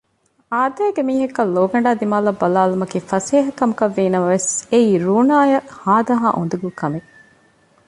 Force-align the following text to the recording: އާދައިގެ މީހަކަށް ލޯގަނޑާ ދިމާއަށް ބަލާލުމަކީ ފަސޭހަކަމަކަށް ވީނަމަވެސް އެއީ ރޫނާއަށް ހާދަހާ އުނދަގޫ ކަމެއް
އާދައިގެ 0.53 1.01
މީހަކަށް 1.07 1.53
ލޯގަނޑާ 1.55 1.91
ދިމާއަށް 1.99 2.39
ބަލާލުމަކީ 2.41 2.97
ފަސޭހަކަމަކަށް 3.09 3.95
ވީނަމަވެސް 3.97 4.49
އެއީ 4.71 4.91
ރޫނާއަށް 5.05 5.67
ހާދަހާ 5.81 6.27
އުނދަގޫ 6.37 6.69
ކަމެއް 6.79 7.09